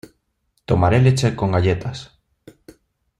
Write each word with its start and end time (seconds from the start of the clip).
Tomaré 0.65 0.99
leche 0.99 1.35
con 1.35 1.51
galletas. 1.51 1.99